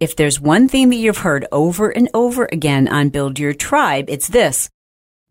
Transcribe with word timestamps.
If 0.00 0.14
there's 0.14 0.40
one 0.40 0.68
thing 0.68 0.90
that 0.90 0.96
you've 0.96 1.18
heard 1.18 1.44
over 1.50 1.90
and 1.90 2.08
over 2.14 2.48
again 2.52 2.86
on 2.86 3.08
Build 3.08 3.40
Your 3.40 3.52
Tribe, 3.52 4.04
it's 4.08 4.28
this. 4.28 4.70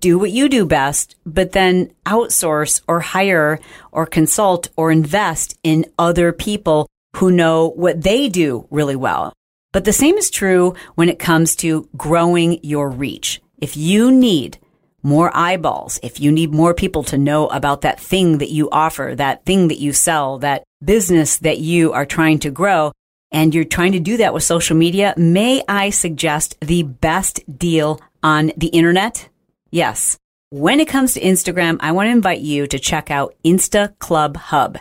Do 0.02 0.20
what 0.20 0.32
you 0.32 0.50
do 0.50 0.66
best, 0.66 1.16
but 1.26 1.54
then 1.54 1.94
outsource 2.05 2.82
or 2.86 3.00
hire 3.00 3.62
or 3.94 4.05
consult 4.05 4.68
or 4.76 4.91
invest 4.91 5.58
in 5.64 5.86
other 5.98 6.34
people 6.34 6.86
who 7.16 7.32
know 7.32 7.70
what 7.70 8.04
they 8.04 8.27
do 8.27 8.68
really 8.70 8.98
well. 8.98 9.32
But 9.72 9.86
the 9.86 9.94
same 9.94 10.18
is 10.18 10.30
true 10.30 10.76
when 10.96 11.08
it 11.08 11.18
comes 11.18 11.55
to 11.58 11.88
growing 11.96 12.60
your 12.62 12.90
reach. 12.90 13.41
If 13.60 13.77
you 13.77 14.12
need 14.12 14.60
more 15.02 15.32
eyeballs, 15.34 15.98
if 16.04 16.20
you 16.20 16.30
need 16.30 16.52
more 16.52 16.74
people 16.74 17.04
to 17.05 17.18
know 17.18 17.48
about 17.48 17.82
that 17.82 18.02
thing 18.02 18.40
that 18.40 18.52
you 18.52 18.70
offer, 18.70 19.13
that 19.16 19.46
thing 19.46 19.70
that 19.70 19.80
you 19.80 19.94
sell, 19.94 20.40
that 20.40 20.66
business 20.84 21.38
that 21.38 21.60
you 21.60 21.94
are 21.94 22.05
trying 22.05 22.40
to 22.40 22.52
grow, 22.52 22.91
and 23.31 23.54
you're 23.54 23.66
trying 23.66 23.91
to 23.91 23.99
do 23.99 24.17
that 24.17 24.34
with 24.34 24.44
social 24.44 24.76
media, 24.76 25.13
may 25.17 25.63
I 25.68 25.90
suggest 25.90 26.58
the 26.62 26.84
best 26.84 27.41
deal 27.58 28.02
on 28.24 28.52
the 28.57 28.68
internet? 28.68 29.29
Yes. 29.71 30.18
When 30.49 30.79
it 30.79 30.88
comes 30.88 31.13
to 31.13 31.21
Instagram, 31.21 31.77
I 31.82 31.91
want 31.91 32.07
to 32.07 32.12
invite 32.12 32.40
you 32.40 32.68
to 32.68 32.79
check 32.79 33.12
out 33.12 33.35
Insta 33.43 33.98
Club 33.99 34.37
Hub. 34.37 34.77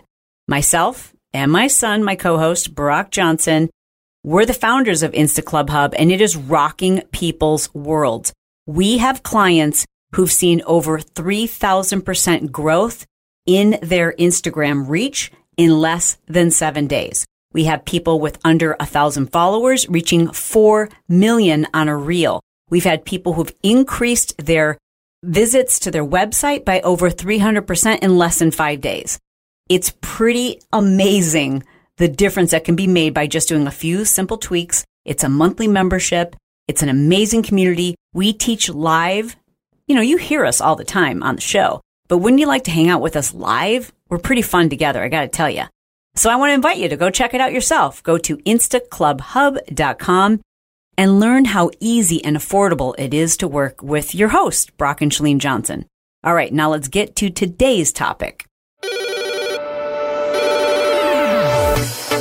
Myself 0.46 1.12
and 1.32 1.50
my 1.50 1.66
son, 1.66 2.04
my 2.04 2.14
co-host, 2.14 2.74
Brock 2.74 3.10
Johnson, 3.10 3.68
we're 4.22 4.46
the 4.46 4.54
founders 4.54 5.02
of 5.02 5.12
Insta 5.12 5.44
Club 5.44 5.70
Hub 5.70 5.94
and 5.98 6.12
it 6.12 6.20
is 6.20 6.36
rocking 6.36 7.02
people's 7.12 7.72
worlds. 7.74 8.32
We 8.66 8.98
have 8.98 9.22
clients 9.22 9.86
who've 10.14 10.32
seen 10.32 10.62
over 10.66 10.98
3000% 10.98 12.50
growth 12.50 13.06
in 13.44 13.78
their 13.82 14.12
Instagram 14.12 14.88
reach 14.88 15.30
in 15.56 15.80
less 15.80 16.18
than 16.26 16.50
seven 16.50 16.86
days. 16.86 17.26
We 17.56 17.64
have 17.64 17.86
people 17.86 18.20
with 18.20 18.38
under 18.44 18.76
a 18.78 18.84
thousand 18.84 19.32
followers 19.32 19.88
reaching 19.88 20.30
4 20.30 20.90
million 21.08 21.66
on 21.72 21.88
a 21.88 21.96
reel. 21.96 22.42
We've 22.68 22.84
had 22.84 23.06
people 23.06 23.32
who've 23.32 23.54
increased 23.62 24.36
their 24.36 24.76
visits 25.22 25.78
to 25.78 25.90
their 25.90 26.04
website 26.04 26.66
by 26.66 26.82
over 26.82 27.08
300% 27.08 28.00
in 28.00 28.18
less 28.18 28.40
than 28.40 28.50
five 28.50 28.82
days. 28.82 29.18
It's 29.70 29.94
pretty 30.02 30.60
amazing 30.70 31.64
the 31.96 32.08
difference 32.08 32.50
that 32.50 32.64
can 32.64 32.76
be 32.76 32.86
made 32.86 33.14
by 33.14 33.26
just 33.26 33.48
doing 33.48 33.66
a 33.66 33.70
few 33.70 34.04
simple 34.04 34.36
tweaks. 34.36 34.84
It's 35.06 35.24
a 35.24 35.30
monthly 35.30 35.66
membership. 35.66 36.36
It's 36.68 36.82
an 36.82 36.90
amazing 36.90 37.42
community. 37.42 37.94
We 38.12 38.34
teach 38.34 38.68
live. 38.68 39.34
You 39.88 39.94
know, 39.94 40.02
you 40.02 40.18
hear 40.18 40.44
us 40.44 40.60
all 40.60 40.76
the 40.76 40.84
time 40.84 41.22
on 41.22 41.36
the 41.36 41.40
show, 41.40 41.80
but 42.08 42.18
wouldn't 42.18 42.40
you 42.40 42.48
like 42.48 42.64
to 42.64 42.70
hang 42.70 42.90
out 42.90 43.00
with 43.00 43.16
us 43.16 43.32
live? 43.32 43.94
We're 44.10 44.18
pretty 44.18 44.42
fun 44.42 44.68
together. 44.68 45.02
I 45.02 45.08
got 45.08 45.22
to 45.22 45.28
tell 45.28 45.48
you. 45.48 45.64
So 46.18 46.30
I 46.30 46.36
want 46.36 46.48
to 46.48 46.54
invite 46.54 46.78
you 46.78 46.88
to 46.88 46.96
go 46.96 47.10
check 47.10 47.34
it 47.34 47.42
out 47.42 47.52
yourself. 47.52 48.02
Go 48.02 48.16
to 48.16 48.38
instaclubhub.com 48.38 50.40
and 50.96 51.20
learn 51.20 51.44
how 51.44 51.70
easy 51.78 52.24
and 52.24 52.38
affordable 52.38 52.94
it 52.96 53.12
is 53.12 53.36
to 53.36 53.46
work 53.46 53.82
with 53.82 54.14
your 54.14 54.28
host, 54.28 54.74
Brock 54.78 55.02
and 55.02 55.12
Chalene 55.12 55.38
Johnson. 55.38 55.84
All 56.24 56.34
right, 56.34 56.50
now 56.50 56.70
let's 56.70 56.88
get 56.88 57.16
to 57.16 57.28
today's 57.28 57.92
topic. 57.92 58.46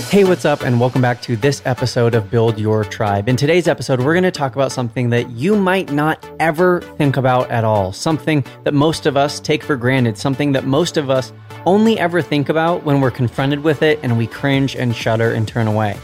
Hey, 0.09 0.23
what's 0.23 0.45
up, 0.45 0.61
and 0.61 0.79
welcome 0.79 1.01
back 1.01 1.21
to 1.23 1.35
this 1.37 1.61
episode 1.65 2.15
of 2.15 2.29
Build 2.29 2.59
Your 2.59 2.83
Tribe. 2.83 3.29
In 3.29 3.37
today's 3.37 3.67
episode, 3.67 4.01
we're 4.01 4.13
going 4.13 4.23
to 4.23 4.31
talk 4.31 4.55
about 4.55 4.73
something 4.73 5.09
that 5.09 5.29
you 5.31 5.55
might 5.55 5.91
not 5.91 6.23
ever 6.39 6.81
think 6.97 7.15
about 7.15 7.49
at 7.49 7.63
all, 7.63 7.93
something 7.93 8.43
that 8.65 8.73
most 8.73 9.05
of 9.05 9.15
us 9.15 9.39
take 9.39 9.63
for 9.63 9.77
granted, 9.77 10.17
something 10.17 10.51
that 10.51 10.65
most 10.65 10.97
of 10.97 11.09
us 11.09 11.31
only 11.65 11.99
ever 11.99 12.21
think 12.21 12.49
about 12.49 12.83
when 12.83 13.01
we're 13.01 13.11
confronted 13.11 13.63
with 13.63 13.81
it 13.81 13.99
and 14.03 14.17
we 14.17 14.27
cringe 14.27 14.75
and 14.75 14.95
shudder 14.95 15.31
and 15.31 15.47
turn 15.47 15.67
away. 15.67 15.97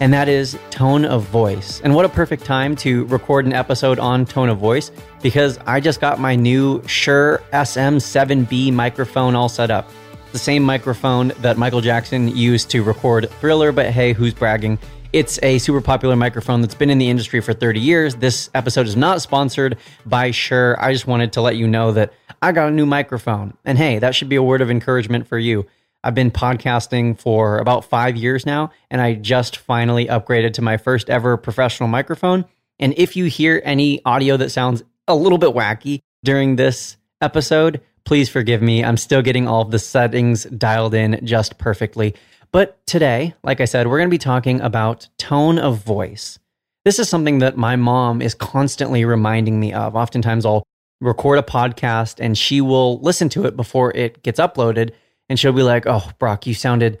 And 0.00 0.12
that 0.12 0.28
is 0.28 0.58
tone 0.70 1.04
of 1.04 1.22
voice. 1.24 1.80
And 1.82 1.94
what 1.94 2.04
a 2.04 2.08
perfect 2.08 2.44
time 2.44 2.76
to 2.76 3.06
record 3.06 3.46
an 3.46 3.52
episode 3.52 3.98
on 3.98 4.26
tone 4.26 4.48
of 4.48 4.58
voice 4.58 4.90
because 5.22 5.58
I 5.66 5.80
just 5.80 6.00
got 6.00 6.20
my 6.20 6.36
new 6.36 6.86
Shure 6.86 7.42
SM7B 7.52 8.72
microphone 8.72 9.34
all 9.34 9.48
set 9.48 9.70
up 9.70 9.88
the 10.36 10.38
same 10.38 10.62
microphone 10.62 11.32
that 11.40 11.56
Michael 11.56 11.80
Jackson 11.80 12.28
used 12.36 12.68
to 12.70 12.82
record 12.82 13.30
Thriller, 13.40 13.72
but 13.72 13.86
hey, 13.86 14.12
who's 14.12 14.34
bragging? 14.34 14.78
It's 15.14 15.38
a 15.42 15.56
super 15.56 15.80
popular 15.80 16.14
microphone 16.14 16.60
that's 16.60 16.74
been 16.74 16.90
in 16.90 16.98
the 16.98 17.08
industry 17.08 17.40
for 17.40 17.54
30 17.54 17.80
years. 17.80 18.16
This 18.16 18.50
episode 18.54 18.86
is 18.86 18.96
not 18.96 19.22
sponsored 19.22 19.78
by 20.04 20.32
Shure. 20.32 20.76
I 20.78 20.92
just 20.92 21.06
wanted 21.06 21.32
to 21.32 21.40
let 21.40 21.56
you 21.56 21.66
know 21.66 21.92
that 21.92 22.12
I 22.42 22.52
got 22.52 22.68
a 22.68 22.72
new 22.72 22.86
microphone. 22.86 23.56
And 23.64 23.78
hey, 23.78 23.98
that 23.98 24.14
should 24.14 24.28
be 24.28 24.36
a 24.36 24.42
word 24.42 24.60
of 24.60 24.70
encouragement 24.70 25.26
for 25.26 25.38
you. 25.38 25.66
I've 26.04 26.14
been 26.14 26.30
podcasting 26.30 27.18
for 27.18 27.58
about 27.58 27.84
five 27.84 28.16
years 28.16 28.46
now, 28.46 28.70
and 28.90 29.00
I 29.00 29.14
just 29.14 29.56
finally 29.56 30.06
upgraded 30.06 30.52
to 30.54 30.62
my 30.62 30.76
first 30.76 31.10
ever 31.10 31.36
professional 31.36 31.88
microphone. 31.88 32.44
And 32.78 32.94
if 32.96 33.16
you 33.16 33.24
hear 33.24 33.60
any 33.64 34.04
audio 34.04 34.36
that 34.36 34.50
sounds 34.50 34.82
a 35.08 35.14
little 35.14 35.38
bit 35.38 35.50
wacky 35.50 36.00
during 36.22 36.56
this 36.56 36.96
episode, 37.20 37.80
Please 38.06 38.28
forgive 38.28 38.62
me. 38.62 38.84
I'm 38.84 38.96
still 38.96 39.20
getting 39.20 39.48
all 39.48 39.62
of 39.62 39.72
the 39.72 39.80
settings 39.80 40.44
dialed 40.44 40.94
in 40.94 41.20
just 41.24 41.58
perfectly. 41.58 42.14
But 42.52 42.86
today, 42.86 43.34
like 43.42 43.60
I 43.60 43.64
said, 43.64 43.88
we're 43.88 43.98
going 43.98 44.08
to 44.08 44.14
be 44.14 44.18
talking 44.18 44.60
about 44.60 45.08
tone 45.18 45.58
of 45.58 45.82
voice. 45.82 46.38
This 46.84 47.00
is 47.00 47.08
something 47.08 47.40
that 47.40 47.56
my 47.56 47.74
mom 47.74 48.22
is 48.22 48.32
constantly 48.32 49.04
reminding 49.04 49.58
me 49.58 49.72
of. 49.72 49.96
Oftentimes, 49.96 50.46
I'll 50.46 50.62
record 51.00 51.38
a 51.38 51.42
podcast 51.42 52.16
and 52.20 52.36
she 52.36 52.60
will 52.60 53.00
listen 53.00 53.28
to 53.30 53.44
it 53.44 53.56
before 53.56 53.94
it 53.96 54.22
gets 54.22 54.40
uploaded. 54.40 54.92
And 55.28 55.38
she'll 55.38 55.52
be 55.52 55.62
like, 55.62 55.84
Oh, 55.86 56.10
Brock, 56.18 56.46
you 56.46 56.54
sounded 56.54 56.98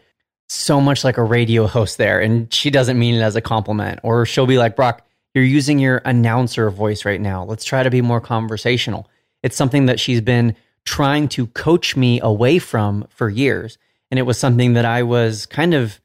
so 0.48 0.80
much 0.80 1.04
like 1.04 1.18
a 1.18 1.24
radio 1.24 1.66
host 1.66 1.98
there. 1.98 2.20
And 2.20 2.52
she 2.52 2.70
doesn't 2.70 2.98
mean 2.98 3.14
it 3.14 3.22
as 3.22 3.36
a 3.36 3.40
compliment. 3.40 4.00
Or 4.02 4.26
she'll 4.26 4.46
be 4.46 4.58
like, 4.58 4.76
Brock, 4.76 5.06
you're 5.34 5.44
using 5.44 5.78
your 5.78 6.02
announcer 6.04 6.70
voice 6.70 7.04
right 7.04 7.20
now. 7.20 7.44
Let's 7.44 7.64
try 7.64 7.82
to 7.82 7.90
be 7.90 8.00
more 8.00 8.20
conversational. 8.20 9.08
It's 9.42 9.56
something 9.56 9.86
that 9.86 10.00
she's 10.00 10.20
been 10.20 10.56
trying 10.84 11.28
to 11.28 11.48
coach 11.48 11.96
me 11.96 12.20
away 12.20 12.58
from 12.58 13.06
for 13.10 13.28
years. 13.28 13.76
And 14.10 14.18
it 14.18 14.22
was 14.22 14.38
something 14.38 14.74
that 14.74 14.84
I 14.84 15.02
was 15.02 15.46
kind 15.46 15.74
of 15.74 16.00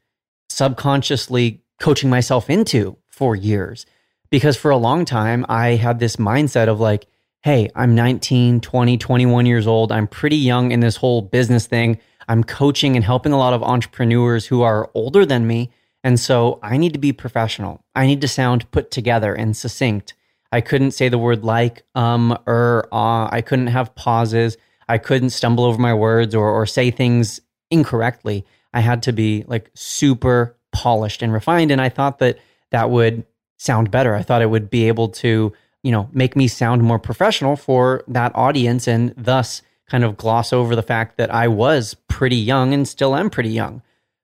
subconsciously 0.50 1.62
coaching 1.80 2.10
myself 2.10 2.50
into 2.50 2.96
for 3.08 3.34
years. 3.34 3.86
Because 4.30 4.56
for 4.56 4.70
a 4.70 4.76
long 4.76 5.04
time, 5.04 5.46
I 5.48 5.70
had 5.70 5.98
this 5.98 6.16
mindset 6.16 6.68
of 6.68 6.80
like, 6.80 7.06
hey, 7.42 7.68
I'm 7.74 7.94
19, 7.96 8.60
20, 8.60 8.98
21 8.98 9.46
years 9.46 9.66
old. 9.66 9.90
I'm 9.90 10.06
pretty 10.06 10.36
young 10.36 10.70
in 10.70 10.78
this 10.78 10.96
whole 10.96 11.22
business 11.22 11.66
thing. 11.66 11.98
I'm 12.28 12.44
coaching 12.44 12.94
and 12.94 13.04
helping 13.04 13.32
a 13.32 13.38
lot 13.38 13.52
of 13.52 13.64
entrepreneurs 13.64 14.46
who 14.46 14.62
are 14.62 14.90
older 14.94 15.26
than 15.26 15.46
me. 15.46 15.70
And 16.04 16.20
so 16.20 16.60
I 16.62 16.76
need 16.76 16.92
to 16.92 17.00
be 17.00 17.12
professional. 17.12 17.84
I 17.96 18.06
need 18.06 18.20
to 18.20 18.28
sound 18.28 18.70
put 18.70 18.92
together 18.92 19.34
and 19.34 19.56
succinct. 19.56 20.14
I 20.52 20.60
couldn't 20.60 20.92
say 20.92 21.08
the 21.08 21.18
word 21.18 21.44
like, 21.44 21.82
um, 21.96 22.38
er, 22.46 22.88
ah. 22.92 23.28
I 23.32 23.40
couldn't 23.40 23.68
have 23.68 23.94
pauses. 23.96 24.56
I 24.88 24.98
couldn't 24.98 25.30
stumble 25.30 25.64
over 25.64 25.78
my 25.78 25.94
words 25.94 26.34
or, 26.36 26.48
or 26.48 26.64
say 26.64 26.92
things 26.92 27.40
incorrectly. 27.70 28.44
I 28.72 28.80
had 28.80 29.02
to 29.04 29.12
be 29.12 29.44
like 29.48 29.70
super 29.74 30.56
polished 30.70 31.22
and 31.22 31.32
refined. 31.32 31.72
And 31.72 31.80
I 31.80 31.88
thought 31.88 32.20
that 32.20 32.38
that 32.70 32.90
would 32.90 33.24
sound 33.56 33.90
better. 33.90 34.14
I 34.14 34.22
thought 34.22 34.42
it 34.42 34.50
would 34.50 34.70
be 34.70 34.86
able 34.86 35.08
to, 35.08 35.52
you 35.82 35.90
know, 35.90 36.08
make 36.12 36.36
me 36.36 36.48
sound 36.48 36.82
more 36.82 36.98
professional 36.98 37.56
for 37.56 38.04
that 38.08 38.32
audience 38.34 38.86
and 38.86 39.14
thus 39.16 39.62
kind 39.88 40.04
of 40.04 40.16
gloss 40.16 40.52
over 40.52 40.74
the 40.74 40.82
fact 40.82 41.16
that 41.18 41.32
I 41.32 41.48
was 41.48 41.94
pretty 42.08 42.36
young 42.36 42.72
and 42.72 42.86
still 42.86 43.14
am 43.14 43.30
pretty 43.30 43.50
young. 43.50 43.82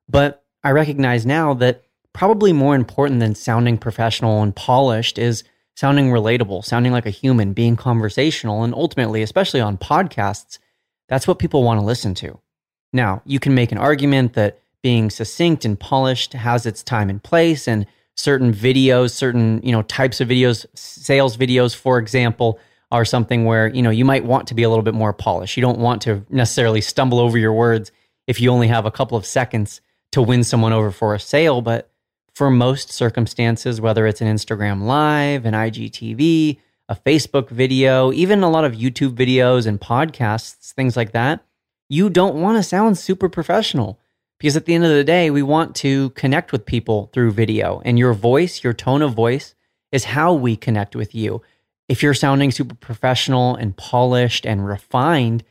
But 0.08 0.44
I 0.64 0.70
recognize 0.70 1.26
now 1.26 1.54
that 1.54 1.82
probably 2.12 2.52
more 2.52 2.74
important 2.74 3.20
than 3.20 3.34
sounding 3.34 3.78
professional 3.78 4.42
and 4.42 4.54
polished 4.54 5.18
is 5.18 5.44
sounding 5.76 6.10
relatable, 6.10 6.64
sounding 6.64 6.90
like 6.90 7.06
a 7.06 7.10
human, 7.10 7.52
being 7.52 7.76
conversational, 7.76 8.64
and 8.64 8.74
ultimately, 8.74 9.22
especially 9.22 9.60
on 9.60 9.78
podcasts, 9.78 10.58
that's 11.08 11.28
what 11.28 11.38
people 11.38 11.62
want 11.62 11.78
to 11.78 11.86
listen 11.86 12.14
to. 12.14 12.38
Now, 12.92 13.22
you 13.24 13.38
can 13.38 13.54
make 13.54 13.70
an 13.70 13.78
argument 13.78 14.32
that 14.34 14.60
being 14.82 15.10
succinct 15.10 15.64
and 15.64 15.78
polished 15.78 16.32
has 16.32 16.66
its 16.66 16.82
time 16.82 17.10
and 17.10 17.22
place, 17.22 17.68
and 17.68 17.86
certain 18.18 18.52
videos, 18.52 19.12
certain 19.12 19.60
you 19.62 19.72
know 19.72 19.82
types 19.82 20.20
of 20.20 20.28
videos, 20.28 20.66
sales 20.74 21.36
videos, 21.36 21.74
for 21.74 21.98
example, 21.98 22.58
are 22.90 23.04
something 23.04 23.44
where 23.44 23.68
you 23.68 23.82
know 23.82 23.90
you 23.90 24.04
might 24.04 24.24
want 24.24 24.48
to 24.48 24.54
be 24.54 24.62
a 24.62 24.68
little 24.68 24.82
bit 24.82 24.94
more 24.94 25.12
polished. 25.12 25.56
You 25.56 25.62
don't 25.62 25.78
want 25.78 26.02
to 26.02 26.24
necessarily 26.28 26.80
stumble 26.80 27.20
over 27.20 27.38
your 27.38 27.52
words 27.52 27.92
if 28.26 28.40
you 28.40 28.50
only 28.50 28.68
have 28.68 28.84
a 28.84 28.90
couple 28.90 29.16
of 29.16 29.24
seconds 29.24 29.80
to 30.12 30.22
win 30.22 30.44
someone 30.44 30.72
over 30.72 30.90
for 30.90 31.14
a 31.14 31.20
sale, 31.20 31.62
but 31.62 31.90
for 32.34 32.50
most 32.50 32.90
circumstances, 32.90 33.80
whether 33.80 34.06
it's 34.06 34.20
an 34.20 34.28
Instagram 34.28 34.84
Live, 34.84 35.44
an 35.44 35.54
IGTV, 35.54 36.58
a 36.88 36.96
Facebook 36.96 37.50
video, 37.50 38.12
even 38.12 38.42
a 38.42 38.50
lot 38.50 38.64
of 38.64 38.72
YouTube 38.72 39.14
videos 39.14 39.66
and 39.66 39.80
podcasts, 39.80 40.72
things 40.72 40.96
like 40.96 41.12
that, 41.12 41.44
you 41.88 42.08
don't 42.08 42.40
want 42.40 42.56
to 42.56 42.62
sound 42.62 42.96
super 42.96 43.28
professional 43.28 43.98
because 44.38 44.56
at 44.56 44.66
the 44.66 44.74
end 44.74 44.84
of 44.84 44.90
the 44.90 45.04
day, 45.04 45.30
we 45.30 45.42
want 45.42 45.74
to 45.76 46.10
connect 46.10 46.52
with 46.52 46.64
people 46.64 47.10
through 47.12 47.32
video. 47.32 47.82
And 47.84 47.98
your 47.98 48.12
voice, 48.12 48.62
your 48.62 48.72
tone 48.72 49.02
of 49.02 49.14
voice, 49.14 49.54
is 49.92 50.04
how 50.04 50.32
we 50.32 50.56
connect 50.56 50.94
with 50.94 51.14
you. 51.14 51.42
If 51.88 52.02
you're 52.02 52.14
sounding 52.14 52.50
super 52.50 52.74
professional 52.74 53.56
and 53.56 53.76
polished 53.76 54.46
and 54.46 54.66
refined, 54.66 55.42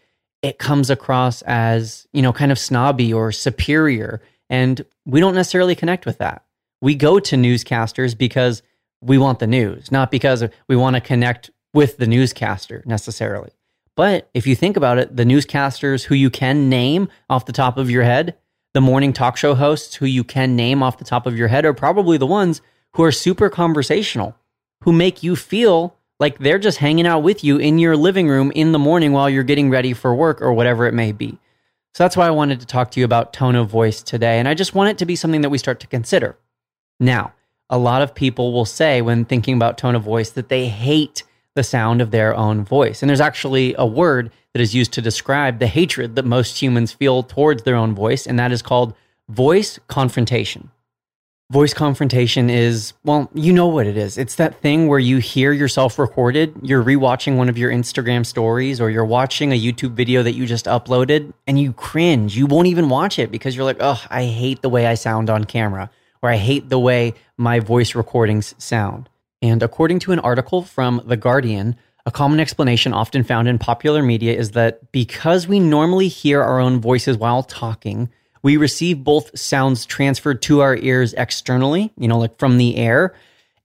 it 0.41 0.59
comes 0.59 0.89
across 0.89 1.41
as, 1.43 2.07
you 2.13 2.21
know, 2.21 2.31
kind 2.31 2.51
of 2.51 2.59
snobby 2.59 3.11
or 3.11 3.31
superior. 3.31 4.21
And 4.49 4.85
we 5.05 5.19
don't 5.19 5.35
necessarily 5.35 5.75
connect 5.75 6.05
with 6.05 6.19
that. 6.19 6.45
We 6.81 6.95
go 6.95 7.19
to 7.19 7.35
newscasters 7.35 8.17
because 8.17 8.61
we 9.01 9.17
want 9.17 9.39
the 9.39 9.47
news, 9.47 9.91
not 9.91 10.11
because 10.11 10.43
we 10.67 10.75
want 10.75 10.95
to 10.95 11.01
connect 11.01 11.49
with 11.73 11.97
the 11.97 12.07
newscaster 12.07 12.83
necessarily. 12.85 13.51
But 13.95 14.29
if 14.33 14.45
you 14.45 14.55
think 14.55 14.77
about 14.77 14.99
it, 14.99 15.15
the 15.15 15.25
newscasters 15.25 16.03
who 16.03 16.15
you 16.15 16.29
can 16.29 16.69
name 16.69 17.09
off 17.29 17.45
the 17.45 17.51
top 17.51 17.77
of 17.77 17.89
your 17.89 18.03
head, 18.03 18.37
the 18.73 18.81
morning 18.81 19.13
talk 19.13 19.37
show 19.37 19.55
hosts 19.55 19.95
who 19.95 20.05
you 20.05 20.23
can 20.23 20.55
name 20.55 20.83
off 20.83 20.97
the 20.97 21.05
top 21.05 21.25
of 21.25 21.37
your 21.37 21.47
head 21.47 21.65
are 21.65 21.73
probably 21.73 22.17
the 22.17 22.27
ones 22.27 22.61
who 22.93 23.03
are 23.03 23.11
super 23.11 23.49
conversational, 23.49 24.35
who 24.83 24.91
make 24.91 25.23
you 25.23 25.35
feel 25.35 25.95
like 26.19 26.39
they're 26.39 26.59
just 26.59 26.79
hanging 26.79 27.07
out 27.07 27.23
with 27.23 27.43
you 27.43 27.57
in 27.57 27.79
your 27.79 27.95
living 27.95 28.27
room 28.27 28.51
in 28.55 28.71
the 28.71 28.79
morning 28.79 29.13
while 29.13 29.29
you're 29.29 29.43
getting 29.43 29.69
ready 29.69 29.93
for 29.93 30.15
work 30.15 30.41
or 30.41 30.53
whatever 30.53 30.85
it 30.87 30.93
may 30.93 31.11
be. 31.11 31.37
So 31.93 32.03
that's 32.03 32.17
why 32.17 32.27
I 32.27 32.31
wanted 32.31 32.59
to 32.59 32.65
talk 32.65 32.91
to 32.91 32.99
you 32.99 33.05
about 33.05 33.33
tone 33.33 33.55
of 33.55 33.69
voice 33.69 34.03
today. 34.03 34.39
And 34.39 34.47
I 34.47 34.53
just 34.53 34.75
want 34.75 34.89
it 34.89 34.97
to 34.99 35.05
be 35.05 35.15
something 35.15 35.41
that 35.41 35.49
we 35.49 35.57
start 35.57 35.79
to 35.79 35.87
consider. 35.87 36.37
Now, 36.99 37.33
a 37.69 37.77
lot 37.77 38.01
of 38.01 38.15
people 38.15 38.53
will 38.53 38.65
say 38.65 39.01
when 39.01 39.25
thinking 39.25 39.55
about 39.55 39.77
tone 39.77 39.95
of 39.95 40.03
voice 40.03 40.29
that 40.31 40.49
they 40.49 40.67
hate 40.67 41.23
the 41.57 41.63
sound 41.63 41.99
of 41.99 42.11
their 42.11 42.33
own 42.33 42.63
voice. 42.63 43.01
And 43.01 43.09
there's 43.09 43.19
actually 43.19 43.75
a 43.77 43.85
word 43.85 44.31
that 44.53 44.61
is 44.61 44.73
used 44.73 44.93
to 44.93 45.01
describe 45.01 45.59
the 45.59 45.67
hatred 45.67 46.15
that 46.15 46.23
most 46.23 46.61
humans 46.61 46.93
feel 46.93 47.23
towards 47.23 47.63
their 47.63 47.75
own 47.75 47.93
voice, 47.93 48.25
and 48.25 48.39
that 48.39 48.53
is 48.53 48.61
called 48.61 48.93
voice 49.27 49.79
confrontation. 49.89 50.71
Voice 51.49 51.73
confrontation 51.73 52.49
is, 52.49 52.93
well, 53.03 53.29
you 53.33 53.53
know 53.53 53.67
what 53.67 53.87
it 53.87 53.97
is. 53.97 54.17
It's 54.17 54.35
that 54.35 54.61
thing 54.61 54.87
where 54.87 54.99
you 54.99 55.17
hear 55.17 55.53
yourself 55.53 55.97
recorded, 55.97 56.53
you're 56.61 56.83
rewatching 56.83 57.37
one 57.37 57.49
of 57.49 57.57
your 57.57 57.71
Instagram 57.71 58.25
stories, 58.25 58.79
or 58.79 58.89
you're 58.89 59.05
watching 59.05 59.51
a 59.51 59.59
YouTube 59.59 59.93
video 59.93 60.23
that 60.23 60.33
you 60.33 60.45
just 60.45 60.65
uploaded, 60.65 61.33
and 61.47 61.59
you 61.59 61.73
cringe. 61.73 62.37
You 62.37 62.45
won't 62.45 62.67
even 62.67 62.89
watch 62.89 63.17
it 63.17 63.31
because 63.31 63.55
you're 63.55 63.65
like, 63.65 63.77
oh, 63.79 64.01
I 64.09 64.25
hate 64.25 64.61
the 64.61 64.69
way 64.69 64.85
I 64.87 64.95
sound 64.95 65.29
on 65.29 65.45
camera, 65.45 65.89
or 66.21 66.29
I 66.29 66.35
hate 66.35 66.69
the 66.69 66.79
way 66.79 67.13
my 67.37 67.59
voice 67.59 67.95
recordings 67.95 68.53
sound. 68.57 69.09
And 69.41 69.61
according 69.61 69.99
to 69.99 70.11
an 70.11 70.19
article 70.19 70.63
from 70.63 71.01
The 71.05 71.17
Guardian, 71.17 71.75
a 72.05 72.11
common 72.11 72.39
explanation 72.39 72.93
often 72.93 73.23
found 73.23 73.47
in 73.47 73.59
popular 73.59 74.01
media 74.01 74.33
is 74.33 74.51
that 74.51 74.91
because 74.91 75.47
we 75.47 75.59
normally 75.59 76.07
hear 76.07 76.41
our 76.41 76.59
own 76.59 76.79
voices 76.79 77.17
while 77.17 77.43
talking, 77.43 78.09
we 78.41 78.57
receive 78.57 79.03
both 79.03 79.37
sounds 79.37 79.85
transferred 79.85 80.41
to 80.43 80.61
our 80.61 80.77
ears 80.77 81.13
externally, 81.13 81.91
you 81.97 82.07
know, 82.07 82.17
like 82.17 82.37
from 82.39 82.57
the 82.57 82.77
air, 82.77 83.13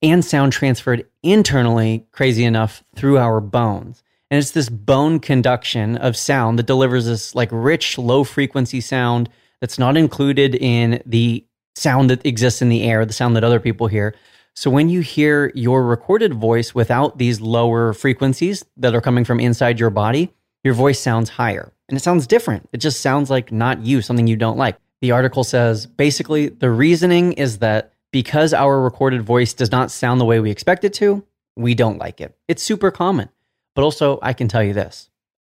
and 0.03 0.25
sound 0.25 0.53
transferred 0.53 1.07
internally, 1.23 2.07
crazy 2.11 2.45
enough, 2.45 2.83
through 2.97 3.19
our 3.19 3.41
bones. 3.41 4.03
And 4.31 4.39
it's 4.39 4.51
this 4.51 4.69
bone 4.69 5.21
conduction 5.21 5.97
of 5.97 6.17
sound 6.17 6.59
that 6.59 6.67
delivers 6.67 7.07
this 7.07 7.35
like 7.35 7.51
rich, 7.53 7.97
low 7.97 8.25
frequency 8.25 8.81
sound 8.81 9.29
that's 9.61 9.79
not 9.79 9.97
included 9.97 10.55
in 10.57 11.03
the 11.07 11.47
sound 11.77 12.11
that 12.11 12.27
exists 12.27 12.61
in 12.61 12.69
the 12.69 12.83
air, 12.83 13.07
the 13.07 13.13
sound 13.13 13.37
that 13.37 13.45
other 13.45 13.61
people 13.61 13.87
hear. 13.87 14.17
So 14.55 14.71
when 14.71 14.89
you 14.89 15.01
hear 15.01 15.51
your 15.55 15.83
recorded 15.83 16.35
voice 16.35 16.75
without 16.75 17.19
these 17.19 17.41
lower 17.41 17.93
frequencies 17.93 18.65
that 18.77 18.95
are 18.95 19.01
coming 19.01 19.25
from 19.25 19.41
inside 19.41 19.81
your 19.81 19.91
body, 19.91 20.33
your 20.63 20.75
voice 20.75 21.01
sounds 21.01 21.31
higher 21.31 21.73
and 21.89 21.97
it 21.97 22.03
sounds 22.03 22.27
different. 22.27 22.69
It 22.73 22.79
just 22.79 23.01
sounds 23.01 23.31
like 23.31 23.51
not 23.51 23.81
you, 23.81 24.03
something 24.03 24.27
you 24.27 24.37
don't 24.37 24.59
like. 24.59 24.77
The 25.01 25.11
article 25.11 25.43
says 25.43 25.87
basically 25.87 26.49
the 26.49 26.71
reasoning 26.71 27.33
is 27.33 27.59
that 27.59 27.93
because 28.13 28.53
our 28.53 28.81
recorded 28.81 29.23
voice 29.23 29.55
does 29.55 29.73
not 29.73 29.91
sound 29.91 30.21
the 30.21 30.25
way 30.25 30.39
we 30.39 30.51
expect 30.51 30.85
it 30.85 30.93
to, 30.95 31.25
we 31.57 31.75
don't 31.75 31.99
like 31.99 32.21
it. 32.21 32.37
It's 32.47 32.63
super 32.63 32.91
common. 32.91 33.31
But 33.75 33.83
also, 33.83 34.19
I 34.23 34.35
can 34.35 34.49
tell 34.49 34.63
you 34.63 34.75
this 34.75 35.09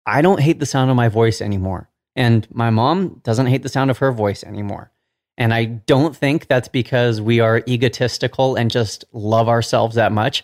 I 0.06 0.22
don't 0.22 0.42
hate 0.42 0.60
the 0.60 0.66
sound 0.66 0.90
of 0.90 0.98
my 0.98 1.08
voice 1.08 1.42
anymore. 1.42 1.90
And 2.16 2.48
my 2.52 2.72
mom 2.72 3.22
doesn't 3.24 3.46
hate 3.46 3.62
the 3.62 3.70
sound 3.70 3.92
of 3.92 4.00
her 4.00 4.12
voice 4.12 4.44
anymore. 4.44 4.92
And 5.38 5.54
I 5.54 5.66
don't 5.66 6.16
think 6.16 6.48
that's 6.48 6.68
because 6.68 7.22
we 7.22 7.40
are 7.40 7.64
egotistical 7.68 8.56
and 8.56 8.72
just 8.72 9.06
love 9.12 9.48
ourselves 9.48 9.96
that 9.96 10.12
much. 10.12 10.44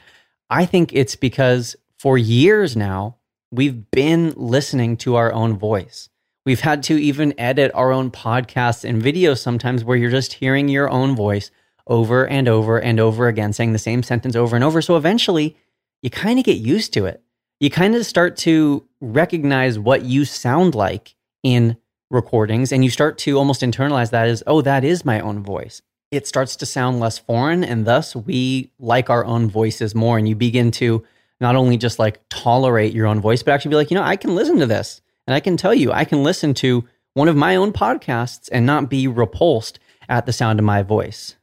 I 0.50 0.66
think 0.66 0.94
it's 0.94 1.16
because 1.16 1.76
for 1.98 2.18
years 2.18 2.76
now, 2.76 3.18
we've 3.52 3.90
been 3.92 4.34
listening 4.36 4.98
to 4.98 5.16
our 5.16 5.34
own 5.34 5.58
voice. 5.58 6.10
We've 6.46 6.60
had 6.60 6.84
to 6.84 7.02
even 7.02 7.34
edit 7.40 7.72
our 7.74 7.92
own 7.92 8.12
podcasts 8.12 8.88
and 8.88 9.02
videos 9.02 9.40
sometimes 9.40 9.84
where 9.84 9.98
you're 9.98 10.12
just 10.12 10.34
hearing 10.34 10.68
your 10.68 10.90
own 10.90 11.16
voice 11.16 11.50
over 11.88 12.28
and 12.28 12.48
over 12.48 12.80
and 12.80 13.00
over 13.00 13.28
again, 13.28 13.54
saying 13.54 13.74
the 13.74 13.80
same 13.80 14.04
sentence 14.04 14.36
over 14.36 14.56
and 14.56 14.64
over. 14.64 14.82
So 14.82 14.98
eventually, 14.98 15.58
you 16.02 16.10
kind 16.10 16.38
of 16.38 16.46
get 16.46 16.58
used 16.58 16.94
to 16.94 17.06
it. 17.06 17.24
You 17.60 17.70
kind 17.70 17.96
of 17.96 18.06
start 18.06 18.36
to 18.38 18.86
recognize 19.00 19.80
what 19.80 20.04
you 20.04 20.26
sound 20.26 20.76
like 20.76 21.16
in 21.44 21.78
recordings, 22.14 22.72
and 22.72 22.84
you 22.84 22.90
start 22.90 23.18
to 23.20 23.38
almost 23.38 23.62
internalize 23.62 24.12
that 24.12 24.28
as, 24.28 24.44
oh, 24.48 24.62
that 24.62 24.84
is 24.84 25.04
my 25.04 25.20
own 25.20 25.44
voice. 25.44 25.82
It 26.12 26.28
starts 26.28 26.56
to 26.58 26.66
sound 26.66 27.00
less 27.00 27.18
foreign, 27.18 27.64
and 27.64 27.86
thus 27.86 28.16
we 28.16 28.72
like 28.80 29.10
our 29.10 29.26
own 29.26 29.50
voices 29.50 29.96
more. 29.96 30.18
And 30.18 30.30
you 30.30 30.36
begin 30.36 30.72
to 30.72 31.04
not 31.42 31.56
only 31.56 31.76
just 31.76 32.00
like 32.00 32.22
tolerate 32.30 32.94
your 32.94 33.08
own 33.08 33.20
voice, 33.20 33.44
but 33.44 33.54
actually 33.54 33.70
be 33.72 33.76
like, 33.76 33.92
you 33.92 33.96
know, 33.96 34.04
I 34.04 34.16
can 34.16 34.36
listen 34.36 34.60
to 34.60 34.66
this. 34.66 35.02
And 35.28 35.34
I 35.34 35.40
can 35.40 35.58
tell 35.58 35.74
you, 35.74 35.92
I 35.92 36.06
can 36.06 36.24
listen 36.24 36.54
to 36.56 36.88
one 37.14 37.28
of 37.28 37.36
my 37.36 37.56
own 37.56 37.74
podcasts 37.74 38.50
and 38.52 38.66
not 38.66 38.90
be 38.90 39.08
repulsed 39.08 39.80
at 40.08 40.26
the 40.26 40.34
sound 40.34 40.60
of 40.60 40.66
my 40.66 40.84
voice. 40.84 41.36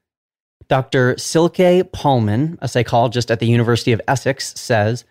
Dr. 0.69 1.19
Silke 1.19 1.91
Paulmann, 1.93 2.57
a 2.61 2.69
psychologist 2.69 3.31
at 3.31 3.41
the 3.41 3.47
University 3.47 3.93
of 3.93 4.01
Essex, 4.07 4.59
says, 4.59 5.05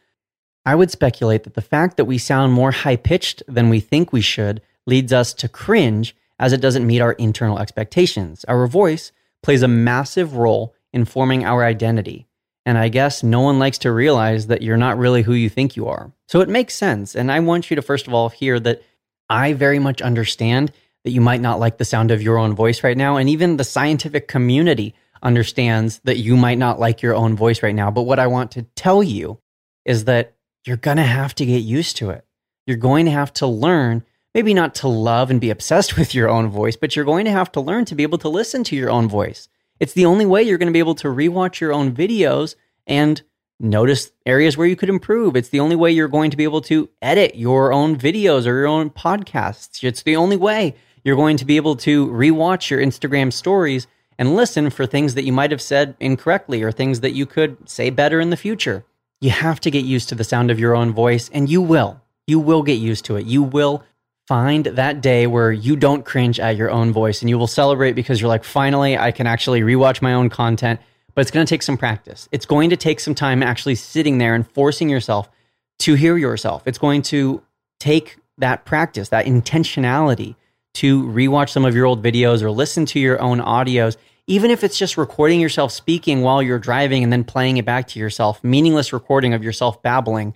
I 0.65 0.75
would 0.75 0.91
speculate 0.91 1.43
that 1.43 1.55
the 1.55 1.61
fact 1.61 1.97
that 1.97 2.05
we 2.05 2.17
sound 2.17 2.53
more 2.53 2.71
high 2.71 2.95
pitched 2.95 3.43
than 3.47 3.69
we 3.69 3.79
think 3.79 4.13
we 4.13 4.21
should 4.21 4.61
leads 4.89 5.13
us 5.13 5.33
to 5.35 5.47
cringe 5.47 6.15
as 6.39 6.51
it 6.51 6.61
doesn't 6.61 6.87
meet 6.87 7.01
our 7.01 7.13
internal 7.13 7.59
expectations. 7.59 8.43
Our 8.45 8.67
voice 8.67 9.11
plays 9.41 9.61
a 9.61 9.67
massive 9.67 10.35
role 10.35 10.73
in 10.91 11.05
forming 11.05 11.45
our 11.45 11.63
identity. 11.63 12.27
And 12.65 12.77
I 12.77 12.89
guess 12.89 13.23
no 13.23 13.41
one 13.41 13.59
likes 13.59 13.77
to 13.79 13.91
realize 13.91 14.47
that 14.47 14.61
you're 14.61 14.77
not 14.77 14.97
really 14.97 15.21
who 15.21 15.33
you 15.33 15.49
think 15.49 15.75
you 15.75 15.87
are. 15.87 16.11
So 16.27 16.41
it 16.41 16.49
makes 16.49 16.75
sense. 16.75 17.15
And 17.15 17.31
I 17.31 17.39
want 17.39 17.69
you 17.69 17.75
to, 17.75 17.81
first 17.81 18.07
of 18.07 18.13
all, 18.13 18.29
hear 18.29 18.59
that 18.59 18.83
I 19.29 19.53
very 19.53 19.79
much 19.79 20.01
understand 20.01 20.71
that 21.03 21.11
you 21.11 21.21
might 21.21 21.41
not 21.41 21.59
like 21.59 21.77
the 21.77 21.85
sound 21.85 22.11
of 22.11 22.21
your 22.21 22.37
own 22.37 22.55
voice 22.55 22.83
right 22.83 22.97
now. 22.97 23.15
And 23.15 23.29
even 23.29 23.57
the 23.57 23.63
scientific 23.63 24.27
community 24.27 24.93
understands 25.23 25.99
that 26.03 26.17
you 26.17 26.35
might 26.35 26.57
not 26.57 26.79
like 26.79 27.01
your 27.01 27.15
own 27.15 27.35
voice 27.35 27.63
right 27.63 27.75
now. 27.75 27.91
But 27.91 28.03
what 28.03 28.19
I 28.19 28.27
want 28.27 28.51
to 28.51 28.63
tell 28.75 29.01
you 29.01 29.39
is 29.85 30.05
that 30.05 30.35
you're 30.65 30.77
going 30.77 30.97
to 30.97 31.03
have 31.03 31.33
to 31.35 31.45
get 31.45 31.59
used 31.59 31.97
to 31.97 32.09
it. 32.09 32.25
You're 32.67 32.77
going 32.77 33.05
to 33.05 33.11
have 33.11 33.33
to 33.33 33.47
learn, 33.47 34.03
maybe 34.33 34.53
not 34.53 34.75
to 34.75 34.87
love 34.87 35.31
and 35.31 35.41
be 35.41 35.49
obsessed 35.49 35.97
with 35.97 36.13
your 36.13 36.29
own 36.29 36.49
voice, 36.49 36.75
but 36.75 36.95
you're 36.95 37.05
going 37.05 37.25
to 37.25 37.31
have 37.31 37.51
to 37.53 37.61
learn 37.61 37.85
to 37.85 37.95
be 37.95 38.03
able 38.03 38.17
to 38.19 38.29
listen 38.29 38.63
to 38.65 38.75
your 38.75 38.89
own 38.89 39.07
voice. 39.07 39.49
It's 39.79 39.93
the 39.93 40.05
only 40.05 40.25
way 40.25 40.43
you're 40.43 40.57
going 40.57 40.67
to 40.67 40.73
be 40.73 40.79
able 40.79 40.95
to 40.95 41.07
rewatch 41.07 41.59
your 41.59 41.71
own 41.71 41.93
videos 41.93 42.55
and 42.85 43.21
notice 43.59 44.11
areas 44.25 44.57
where 44.57 44.67
you 44.67 44.75
could 44.75 44.89
improve. 44.89 45.35
It's 45.35 45.49
the 45.49 45.59
only 45.59 45.75
way 45.75 45.91
you're 45.91 46.07
going 46.07 46.31
to 46.31 46.37
be 46.37 46.43
able 46.43 46.61
to 46.61 46.89
edit 47.01 47.35
your 47.35 47.71
own 47.71 47.97
videos 47.97 48.45
or 48.45 48.55
your 48.55 48.67
own 48.67 48.89
podcasts. 48.89 49.83
It's 49.83 50.03
the 50.03 50.15
only 50.15 50.37
way 50.37 50.75
you're 51.03 51.15
going 51.15 51.37
to 51.37 51.45
be 51.45 51.57
able 51.57 51.75
to 51.77 52.07
rewatch 52.07 52.69
your 52.69 52.79
Instagram 52.79 53.31
stories 53.31 53.87
and 54.17 54.35
listen 54.35 54.69
for 54.69 54.85
things 54.85 55.15
that 55.15 55.23
you 55.23 55.31
might 55.31 55.51
have 55.51 55.61
said 55.61 55.95
incorrectly 55.99 56.61
or 56.61 56.71
things 56.71 56.99
that 56.99 57.13
you 57.13 57.25
could 57.25 57.69
say 57.69 57.89
better 57.89 58.19
in 58.19 58.29
the 58.29 58.37
future. 58.37 58.85
You 59.21 59.31
have 59.31 59.59
to 59.61 59.71
get 59.71 59.85
used 59.85 60.09
to 60.09 60.15
the 60.15 60.23
sound 60.23 60.51
of 60.51 60.59
your 60.59 60.75
own 60.75 60.93
voice, 60.93 61.29
and 61.33 61.49
you 61.49 61.61
will. 61.61 62.01
You 62.27 62.39
will 62.39 62.63
get 62.63 62.73
used 62.73 63.05
to 63.05 63.15
it. 63.15 63.25
You 63.25 63.43
will 63.43 63.83
find 64.29 64.65
that 64.67 65.01
day 65.01 65.25
where 65.25 65.51
you 65.51 65.75
don't 65.75 66.05
cringe 66.05 66.39
at 66.39 66.55
your 66.55 66.69
own 66.69 66.91
voice 66.93 67.23
and 67.23 67.31
you 67.31 67.37
will 67.39 67.47
celebrate 67.47 67.93
because 67.93 68.21
you're 68.21 68.27
like, 68.27 68.43
finally, 68.43 68.95
I 68.95 69.09
can 69.09 69.25
actually 69.25 69.61
rewatch 69.61 70.03
my 70.03 70.13
own 70.13 70.29
content. 70.29 70.79
But 71.15 71.21
it's 71.21 71.31
going 71.31 71.43
to 71.43 71.49
take 71.49 71.63
some 71.63 71.79
practice. 71.79 72.29
It's 72.31 72.45
going 72.45 72.69
to 72.69 72.77
take 72.77 72.99
some 72.99 73.15
time 73.15 73.41
actually 73.41 73.73
sitting 73.73 74.19
there 74.19 74.35
and 74.35 74.47
forcing 74.51 74.87
yourself 74.87 75.31
to 75.79 75.95
hear 75.95 76.15
yourself. 76.15 76.61
It's 76.67 76.77
going 76.77 77.01
to 77.03 77.41
take 77.79 78.19
that 78.37 78.65
practice, 78.65 79.09
that 79.09 79.25
intentionality 79.25 80.35
to 80.75 81.03
rewatch 81.05 81.49
some 81.49 81.65
of 81.65 81.75
your 81.75 81.87
old 81.87 82.03
videos 82.03 82.43
or 82.43 82.51
listen 82.51 82.85
to 82.85 82.99
your 82.99 83.19
own 83.19 83.39
audios, 83.39 83.97
even 84.27 84.51
if 84.51 84.63
it's 84.63 84.77
just 84.77 84.95
recording 84.95 85.39
yourself 85.39 85.71
speaking 85.71 86.21
while 86.21 86.43
you're 86.43 86.59
driving 86.59 87.03
and 87.03 87.11
then 87.11 87.23
playing 87.23 87.57
it 87.57 87.65
back 87.65 87.87
to 87.87 87.99
yourself, 87.99 88.43
meaningless 88.43 88.93
recording 88.93 89.33
of 89.33 89.43
yourself 89.43 89.81
babbling. 89.81 90.35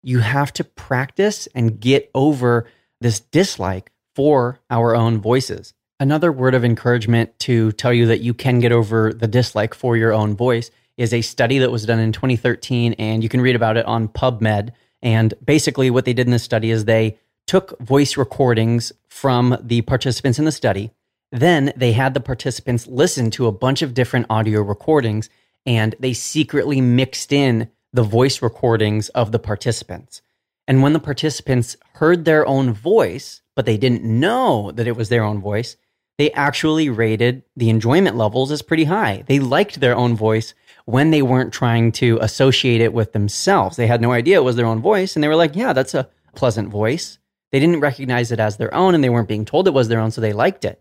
You 0.00 0.20
have 0.20 0.52
to 0.52 0.62
practice 0.62 1.48
and 1.56 1.80
get 1.80 2.08
over 2.14 2.68
this 3.02 3.20
dislike 3.20 3.90
for 4.14 4.60
our 4.70 4.94
own 4.94 5.20
voices. 5.20 5.74
Another 6.00 6.32
word 6.32 6.54
of 6.54 6.64
encouragement 6.64 7.38
to 7.40 7.72
tell 7.72 7.92
you 7.92 8.06
that 8.06 8.20
you 8.20 8.34
can 8.34 8.58
get 8.58 8.72
over 8.72 9.12
the 9.12 9.28
dislike 9.28 9.74
for 9.74 9.96
your 9.96 10.12
own 10.12 10.34
voice 10.34 10.70
is 10.96 11.12
a 11.12 11.22
study 11.22 11.58
that 11.58 11.70
was 11.70 11.86
done 11.86 11.98
in 11.98 12.12
2013, 12.12 12.94
and 12.94 13.22
you 13.22 13.28
can 13.28 13.40
read 13.40 13.56
about 13.56 13.76
it 13.76 13.86
on 13.86 14.08
PubMed. 14.08 14.70
And 15.00 15.34
basically, 15.44 15.90
what 15.90 16.04
they 16.04 16.12
did 16.12 16.26
in 16.26 16.32
this 16.32 16.42
study 16.42 16.70
is 16.70 16.84
they 16.84 17.18
took 17.46 17.78
voice 17.80 18.16
recordings 18.16 18.92
from 19.08 19.56
the 19.62 19.82
participants 19.82 20.38
in 20.38 20.44
the 20.44 20.52
study. 20.52 20.90
Then 21.30 21.72
they 21.76 21.92
had 21.92 22.14
the 22.14 22.20
participants 22.20 22.86
listen 22.86 23.30
to 23.32 23.46
a 23.46 23.52
bunch 23.52 23.82
of 23.82 23.94
different 23.94 24.26
audio 24.28 24.60
recordings, 24.60 25.30
and 25.64 25.94
they 25.98 26.12
secretly 26.12 26.80
mixed 26.80 27.32
in 27.32 27.70
the 27.92 28.02
voice 28.02 28.42
recordings 28.42 29.08
of 29.10 29.32
the 29.32 29.38
participants. 29.38 30.22
And 30.66 30.82
when 30.82 30.92
the 30.92 31.00
participants 31.00 31.76
heard 31.94 32.24
their 32.24 32.46
own 32.46 32.72
voice, 32.72 33.42
but 33.54 33.66
they 33.66 33.76
didn't 33.76 34.04
know 34.04 34.70
that 34.72 34.86
it 34.86 34.96
was 34.96 35.08
their 35.08 35.24
own 35.24 35.40
voice, 35.40 35.76
they 36.18 36.30
actually 36.32 36.88
rated 36.88 37.42
the 37.56 37.70
enjoyment 37.70 38.16
levels 38.16 38.52
as 38.52 38.62
pretty 38.62 38.84
high. 38.84 39.24
They 39.26 39.40
liked 39.40 39.80
their 39.80 39.96
own 39.96 40.14
voice 40.14 40.54
when 40.84 41.10
they 41.10 41.22
weren't 41.22 41.52
trying 41.52 41.92
to 41.92 42.18
associate 42.20 42.80
it 42.80 42.92
with 42.92 43.12
themselves. 43.12 43.76
They 43.76 43.86
had 43.86 44.00
no 44.00 44.12
idea 44.12 44.36
it 44.36 44.44
was 44.44 44.56
their 44.56 44.66
own 44.66 44.80
voice, 44.80 45.16
and 45.16 45.22
they 45.22 45.28
were 45.28 45.36
like, 45.36 45.56
yeah, 45.56 45.72
that's 45.72 45.94
a 45.94 46.08
pleasant 46.34 46.68
voice. 46.68 47.18
They 47.50 47.60
didn't 47.60 47.80
recognize 47.80 48.32
it 48.32 48.40
as 48.40 48.56
their 48.56 48.72
own, 48.74 48.94
and 48.94 49.02
they 49.02 49.10
weren't 49.10 49.28
being 49.28 49.44
told 49.44 49.66
it 49.66 49.74
was 49.74 49.88
their 49.88 50.00
own, 50.00 50.10
so 50.10 50.20
they 50.20 50.32
liked 50.32 50.64
it. 50.64 50.80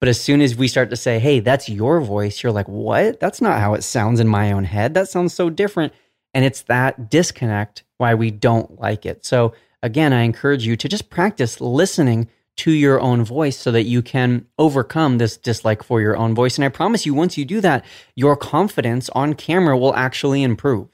But 0.00 0.08
as 0.08 0.20
soon 0.20 0.40
as 0.40 0.56
we 0.56 0.68
start 0.68 0.90
to 0.90 0.96
say, 0.96 1.18
hey, 1.20 1.40
that's 1.40 1.68
your 1.68 2.00
voice, 2.00 2.42
you're 2.42 2.52
like, 2.52 2.68
what? 2.68 3.20
That's 3.20 3.40
not 3.40 3.60
how 3.60 3.74
it 3.74 3.82
sounds 3.82 4.20
in 4.20 4.26
my 4.26 4.50
own 4.50 4.64
head. 4.64 4.94
That 4.94 5.08
sounds 5.08 5.32
so 5.32 5.48
different. 5.48 5.92
And 6.34 6.44
it's 6.44 6.62
that 6.62 7.10
disconnect 7.10 7.84
why 7.98 8.14
we 8.14 8.30
don't 8.30 8.80
like 8.80 9.04
it. 9.06 9.24
So, 9.24 9.54
again, 9.82 10.12
I 10.12 10.22
encourage 10.22 10.66
you 10.66 10.76
to 10.76 10.88
just 10.88 11.10
practice 11.10 11.60
listening 11.60 12.28
to 12.56 12.70
your 12.70 13.00
own 13.00 13.24
voice 13.24 13.56
so 13.56 13.70
that 13.70 13.84
you 13.84 14.02
can 14.02 14.46
overcome 14.58 15.18
this 15.18 15.36
dislike 15.36 15.82
for 15.82 16.00
your 16.00 16.16
own 16.16 16.34
voice. 16.34 16.56
And 16.56 16.64
I 16.64 16.68
promise 16.68 17.06
you, 17.06 17.14
once 17.14 17.38
you 17.38 17.44
do 17.44 17.60
that, 17.62 17.84
your 18.14 18.36
confidence 18.36 19.08
on 19.10 19.34
camera 19.34 19.76
will 19.76 19.94
actually 19.94 20.42
improve. 20.42 20.88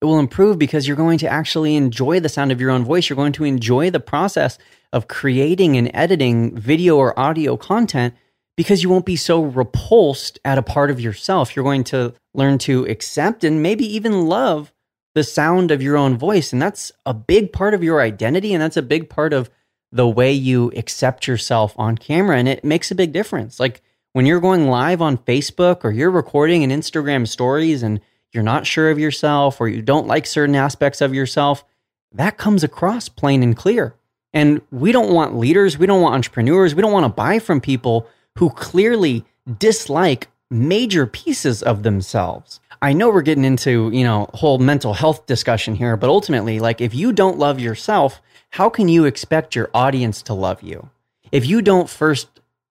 It 0.00 0.04
will 0.04 0.18
improve 0.18 0.58
because 0.58 0.86
you're 0.86 0.96
going 0.96 1.18
to 1.18 1.28
actually 1.28 1.74
enjoy 1.74 2.20
the 2.20 2.28
sound 2.28 2.52
of 2.52 2.60
your 2.60 2.70
own 2.70 2.84
voice. 2.84 3.08
You're 3.08 3.16
going 3.16 3.32
to 3.32 3.44
enjoy 3.44 3.90
the 3.90 4.00
process 4.00 4.58
of 4.92 5.08
creating 5.08 5.76
and 5.76 5.90
editing 5.92 6.56
video 6.56 6.96
or 6.96 7.18
audio 7.18 7.56
content 7.56 8.14
because 8.56 8.82
you 8.82 8.88
won't 8.88 9.06
be 9.06 9.16
so 9.16 9.42
repulsed 9.42 10.38
at 10.44 10.58
a 10.58 10.62
part 10.62 10.90
of 10.90 11.00
yourself. 11.00 11.56
You're 11.56 11.64
going 11.64 11.84
to 11.84 12.14
learn 12.34 12.58
to 12.58 12.84
accept 12.86 13.44
and 13.44 13.62
maybe 13.62 13.84
even 13.94 14.26
love 14.26 14.72
the 15.14 15.24
sound 15.24 15.70
of 15.70 15.82
your 15.82 15.96
own 15.96 16.16
voice. 16.16 16.52
And 16.52 16.60
that's 16.60 16.92
a 17.06 17.14
big 17.14 17.52
part 17.52 17.74
of 17.74 17.82
your 17.82 18.00
identity. 18.00 18.52
And 18.52 18.62
that's 18.62 18.76
a 18.76 18.82
big 18.82 19.08
part 19.08 19.32
of 19.32 19.50
the 19.90 20.08
way 20.08 20.32
you 20.32 20.70
accept 20.76 21.26
yourself 21.26 21.74
on 21.78 21.96
camera. 21.96 22.36
And 22.36 22.48
it 22.48 22.64
makes 22.64 22.90
a 22.90 22.94
big 22.94 23.12
difference. 23.12 23.58
Like 23.58 23.82
when 24.12 24.26
you're 24.26 24.40
going 24.40 24.68
live 24.68 25.00
on 25.00 25.18
Facebook 25.18 25.84
or 25.84 25.90
you're 25.90 26.10
recording 26.10 26.62
an 26.62 26.70
Instagram 26.70 27.26
stories 27.26 27.82
and 27.82 28.00
you're 28.32 28.42
not 28.42 28.66
sure 28.66 28.90
of 28.90 28.98
yourself 28.98 29.60
or 29.60 29.68
you 29.68 29.82
don't 29.82 30.06
like 30.06 30.26
certain 30.26 30.54
aspects 30.54 31.00
of 31.00 31.14
yourself, 31.14 31.64
that 32.12 32.36
comes 32.36 32.62
across 32.62 33.08
plain 33.08 33.42
and 33.42 33.56
clear. 33.56 33.94
And 34.32 34.60
we 34.70 34.92
don't 34.92 35.12
want 35.12 35.36
leaders, 35.36 35.78
we 35.78 35.86
don't 35.86 36.02
want 36.02 36.14
entrepreneurs, 36.14 36.74
we 36.74 36.82
don't 36.82 36.92
want 36.92 37.04
to 37.04 37.08
buy 37.08 37.38
from 37.38 37.60
people 37.60 38.06
who 38.36 38.50
clearly 38.50 39.24
dislike 39.58 40.28
major 40.50 41.06
pieces 41.06 41.62
of 41.62 41.82
themselves. 41.82 42.60
I 42.80 42.92
know 42.92 43.10
we're 43.10 43.22
getting 43.22 43.44
into, 43.44 43.90
you 43.92 44.04
know, 44.04 44.28
whole 44.34 44.58
mental 44.58 44.94
health 44.94 45.26
discussion 45.26 45.74
here, 45.74 45.96
but 45.96 46.10
ultimately, 46.10 46.60
like 46.60 46.80
if 46.80 46.94
you 46.94 47.12
don't 47.12 47.38
love 47.38 47.58
yourself, 47.58 48.20
how 48.50 48.68
can 48.68 48.88
you 48.88 49.04
expect 49.04 49.56
your 49.56 49.70
audience 49.74 50.22
to 50.22 50.34
love 50.34 50.62
you? 50.62 50.88
If 51.32 51.44
you 51.46 51.60
don't 51.60 51.90
first 51.90 52.28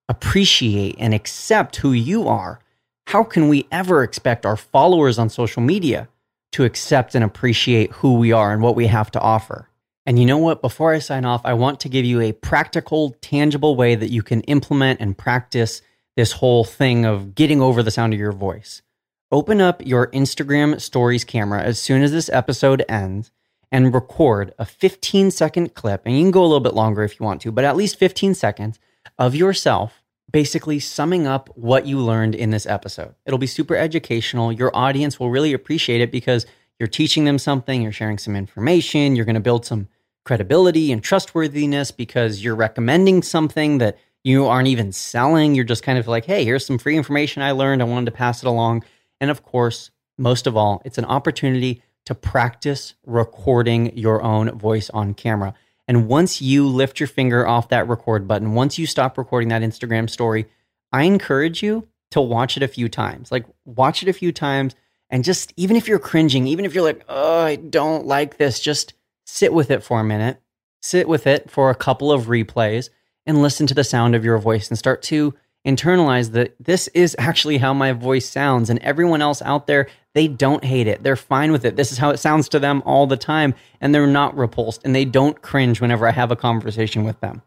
appreciate 0.08 0.96
and 0.98 1.14
accept 1.14 1.78
who 1.78 1.92
you 1.92 2.28
are, 2.28 2.60
how 3.08 3.24
can 3.24 3.50
we 3.50 3.68
ever 3.72 4.04
expect 4.04 4.46
our 4.46 4.58
followers 4.58 5.20
on 5.20 5.30
social 5.30 5.62
media 5.62 6.08
to 6.54 6.64
accept 6.64 7.14
and 7.14 7.24
appreciate 7.24 7.92
who 7.94 8.16
we 8.16 8.32
are 8.32 8.54
and 8.54 8.62
what 8.62 8.76
we 8.76 8.88
have 8.88 9.12
to 9.12 9.20
offer? 9.20 9.70
And 10.06 10.18
you 10.18 10.26
know 10.26 10.38
what? 10.38 10.62
Before 10.62 10.94
I 10.94 11.00
sign 11.00 11.26
off, 11.26 11.42
I 11.44 11.54
want 11.54 11.82
to 11.82 11.90
give 11.90 12.06
you 12.06 12.22
a 12.22 12.32
practical, 12.32 13.16
tangible 13.22 13.76
way 13.76 13.96
that 13.96 14.10
you 14.10 14.24
can 14.24 14.40
implement 14.42 15.02
and 15.02 15.18
practice 15.18 15.82
this 16.16 16.32
whole 16.32 16.64
thing 16.64 17.06
of 17.06 17.36
getting 17.36 17.62
over 17.62 17.84
the 17.84 17.92
sound 17.92 18.14
of 18.14 18.20
your 18.20 18.32
voice. 18.32 18.82
Open 19.30 19.60
up 19.60 19.86
your 19.86 20.08
Instagram 20.12 20.80
stories 20.80 21.26
camera 21.26 21.62
as 21.62 21.78
soon 21.78 22.02
as 22.02 22.14
this 22.14 22.30
episode 22.30 22.86
ends 22.88 23.30
and 23.70 23.94
record 23.94 24.54
a 24.58 24.66
15 24.66 25.32
second 25.32 25.74
clip, 25.76 26.04
and 26.06 26.18
you 26.18 26.24
can 26.24 26.32
go 26.32 26.42
a 26.42 26.48
little 26.48 26.62
bit 26.62 26.74
longer 26.74 27.04
if 27.04 27.20
you 27.20 27.26
want 27.26 27.42
to, 27.42 27.52
but 27.52 27.66
at 27.66 27.76
least 27.76 28.00
15 28.00 28.34
seconds 28.34 28.80
of 29.20 29.36
yourself 29.36 30.02
basically 30.32 30.80
summing 30.80 31.28
up 31.28 31.50
what 31.56 31.86
you 31.86 32.00
learned 32.00 32.36
in 32.36 32.52
this 32.52 32.66
episode. 32.66 33.16
It'll 33.26 33.38
be 33.38 33.48
super 33.48 33.76
educational. 33.76 34.52
Your 34.52 34.74
audience 34.74 35.20
will 35.20 35.30
really 35.30 35.52
appreciate 35.52 36.00
it 36.00 36.12
because 36.12 36.46
you're 36.80 36.88
teaching 36.88 37.26
them 37.26 37.38
something, 37.38 37.82
you're 37.82 37.92
sharing 37.92 38.18
some 38.18 38.36
information, 38.36 39.18
you're 39.18 39.26
going 39.26 39.36
to 39.36 39.42
build 39.42 39.66
some 39.66 39.90
credibility 40.24 40.94
and 40.94 41.04
trustworthiness 41.04 41.92
because 41.92 42.42
you're 42.42 42.56
recommending 42.56 43.22
something 43.24 43.80
that 43.80 43.98
you 44.24 44.46
aren't 44.46 44.68
even 44.68 44.94
selling. 44.94 45.54
You're 45.54 45.66
just 45.66 45.84
kind 45.84 45.98
of 45.98 46.08
like, 46.08 46.24
hey, 46.24 46.46
here's 46.46 46.66
some 46.66 46.78
free 46.78 46.96
information 46.96 47.42
I 47.42 47.52
learned. 47.52 47.82
I 47.82 47.86
wanted 47.86 48.06
to 48.06 48.18
pass 48.18 48.42
it 48.42 48.48
along. 48.48 48.84
And 49.20 49.32
of 49.32 49.44
course, 49.44 49.92
most 50.18 50.48
of 50.48 50.58
all, 50.58 50.82
it's 50.86 50.98
an 50.98 51.06
opportunity 51.06 51.82
to 52.06 52.16
practice 52.16 52.94
recording 53.06 53.98
your 53.98 54.22
own 54.22 54.58
voice 54.58 54.90
on 54.90 55.14
camera. 55.14 55.54
And 55.88 56.08
once 56.08 56.42
you 56.42 56.68
lift 56.68 57.00
your 57.00 57.08
finger 57.08 57.48
off 57.48 57.70
that 57.70 57.88
record 57.88 58.28
button, 58.28 58.54
once 58.54 58.78
you 58.78 58.86
stop 58.86 59.18
recording 59.18 59.50
that 59.50 59.62
Instagram 59.62 60.10
story, 60.10 60.48
I 60.92 61.04
encourage 61.04 61.62
you 61.62 61.88
to 62.12 62.22
watch 62.22 62.58
it 62.58 62.64
a 62.64 62.68
few 62.68 62.90
times. 62.90 63.32
Like, 63.32 63.46
watch 63.66 64.04
it 64.04 64.10
a 64.10 64.14
few 64.14 64.32
times 64.32 64.76
and 65.10 65.24
just, 65.24 65.54
even 65.56 65.76
if 65.76 65.88
you're 65.88 66.00
cringing, 66.00 66.48
even 66.48 66.66
if 66.66 66.74
you're 66.74 66.84
like, 66.84 67.04
oh, 67.08 67.42
I 67.42 67.56
don't 67.56 68.06
like 68.06 68.38
this, 68.38 68.60
just 68.60 68.94
sit 69.26 69.54
with 69.54 69.72
it 69.72 69.84
for 69.84 70.00
a 70.00 70.04
minute, 70.04 70.42
sit 70.82 71.08
with 71.08 71.28
it 71.28 71.50
for 71.50 71.70
a 71.70 71.76
couple 71.76 72.12
of 72.12 72.26
replays 72.26 72.90
and 73.26 73.42
listen 73.42 73.68
to 73.68 73.74
the 73.74 73.84
sound 73.84 74.16
of 74.16 74.26
your 74.26 74.38
voice 74.38 74.70
and 74.70 74.78
start 74.78 75.02
to 75.04 75.34
internalize 75.68 76.32
that 76.32 76.56
this 76.60 76.88
is 76.94 77.16
actually 77.20 77.58
how 77.58 77.74
my 77.74 77.92
voice 77.92 78.28
sounds 78.28 78.70
and 78.70 78.80
everyone 78.80 79.22
else 79.22 79.42
out 79.42 79.68
there 79.68 79.88
they 80.14 80.28
don't 80.28 80.64
hate 80.64 80.88
it. 80.88 81.04
They're 81.04 81.16
fine 81.16 81.52
with 81.52 81.64
it. 81.64 81.76
This 81.76 81.92
is 81.92 82.00
how 82.00 82.10
it 82.10 82.18
sounds 82.18 82.50
to 82.50 82.58
them 82.58 82.82
all 82.86 83.06
the 83.06 83.18
time 83.18 83.54
and 83.82 83.94
they're 83.94 84.08
not 84.08 84.36
repulsed 84.36 84.82
and 84.84 84.96
they 84.96 85.06
don't 85.06 85.44
cringe 85.44 85.80
whenever 85.80 86.08
i 86.08 86.12
have 86.12 86.32
a 86.32 86.36
conversation 86.36 87.04
with 87.04 87.20
them. 87.20 87.44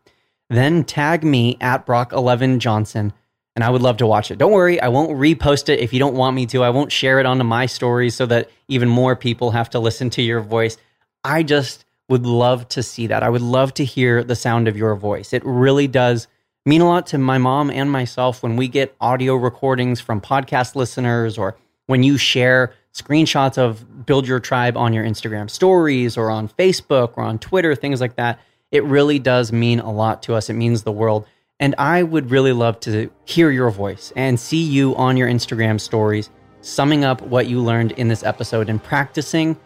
Then 0.50 0.84
tag 0.84 1.24
me 1.24 1.56
at 1.60 1.86
brock 1.86 2.12
11 2.12 2.60
johnson 2.60 3.12
and 3.56 3.64
i 3.64 3.70
would 3.70 3.82
love 3.82 3.96
to 3.96 4.06
watch 4.06 4.30
it. 4.30 4.38
Don't 4.38 4.52
worry 4.52 4.80
i 4.80 4.88
won't 4.88 5.10
repost 5.10 5.68
it. 5.68 5.80
If 5.80 5.92
you 5.92 5.98
don't 5.98 6.14
want 6.14 6.36
me 6.36 6.46
to 6.46 6.62
i 6.62 6.70
won't 6.70 6.92
share 6.92 7.18
it 7.20 7.26
onto 7.26 7.44
my 7.44 7.66
stories 7.66 8.14
so 8.14 8.26
that 8.26 8.50
even 8.68 8.88
more 8.88 9.16
people 9.16 9.50
have 9.50 9.70
to 9.70 9.80
listen 9.80 10.10
to 10.10 10.22
your 10.22 10.40
voice. 10.40 10.76
I 11.24 11.42
just 11.42 11.86
would 12.10 12.26
love 12.26 12.68
to 12.68 12.82
see 12.82 13.06
that. 13.06 13.22
I 13.22 13.30
would 13.30 13.40
love 13.40 13.72
to 13.74 13.84
hear 13.84 14.22
the 14.22 14.36
sound 14.36 14.68
of 14.68 14.76
your 14.76 14.94
voice. 14.96 15.32
It 15.32 15.42
really 15.44 15.86
does 15.86 16.28
mean 16.66 16.80
a 16.80 16.86
lot 16.86 17.06
to 17.08 17.18
my 17.18 17.38
mom 17.38 17.70
and 17.70 17.90
myself 17.90 18.42
when 18.42 18.56
we 18.56 18.68
get 18.68 18.94
audio 19.00 19.34
recordings 19.34 20.00
from 20.00 20.20
podcast 20.20 20.74
listeners 20.74 21.38
or 21.38 21.56
when 21.86 22.02
you 22.02 22.18
share 22.18 22.74
screenshots 22.92 23.56
of 23.56 24.06
Build 24.06 24.26
Your 24.26 24.40
Tribe 24.40 24.76
on 24.76 24.92
your 24.92 25.04
Instagram 25.04 25.48
stories 25.48 26.16
or 26.16 26.30
on 26.30 26.48
Facebook 26.48 27.14
or 27.16 27.22
on 27.22 27.38
Twitter, 27.38 27.74
things 27.74 28.00
like 28.00 28.16
that. 28.16 28.40
It 28.70 28.84
really 28.84 29.18
does 29.18 29.52
mean 29.52 29.80
a 29.80 29.90
lot 29.90 30.22
to 30.24 30.34
us. 30.34 30.50
It 30.50 30.54
means 30.54 30.82
the 30.82 30.92
world. 30.92 31.26
And 31.58 31.74
I 31.78 32.02
would 32.02 32.30
really 32.30 32.52
love 32.52 32.80
to 32.80 33.10
hear 33.24 33.50
your 33.50 33.70
voice 33.70 34.12
and 34.16 34.38
see 34.38 34.62
you 34.62 34.94
on 34.96 35.16
your 35.16 35.28
Instagram 35.28 35.80
stories, 35.80 36.30
summing 36.62 37.04
up 37.04 37.20
what 37.22 37.48
you 37.48 37.60
learned 37.60 37.92
in 37.92 38.08
this 38.08 38.22
episode 38.22 38.68
and 38.68 38.82
practicing 38.82 39.56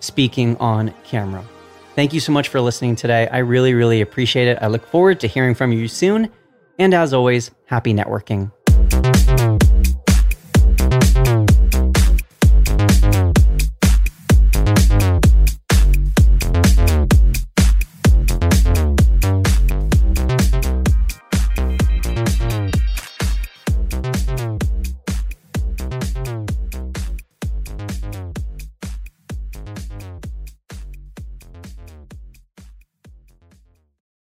speaking 0.00 0.56
on 0.58 0.94
camera. 1.04 1.44
Thank 1.96 2.12
you 2.12 2.20
so 2.20 2.30
much 2.30 2.48
for 2.48 2.60
listening 2.60 2.94
today. 2.94 3.26
I 3.26 3.38
really, 3.38 3.72
really 3.72 4.02
appreciate 4.02 4.48
it. 4.48 4.58
I 4.60 4.66
look 4.66 4.86
forward 4.86 5.18
to 5.20 5.26
hearing 5.26 5.54
from 5.54 5.72
you 5.72 5.88
soon. 5.88 6.28
And 6.78 6.92
as 6.92 7.14
always, 7.14 7.52
happy 7.64 7.94
networking. 7.94 8.52